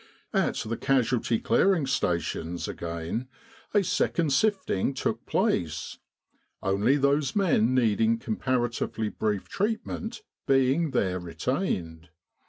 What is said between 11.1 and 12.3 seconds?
retained.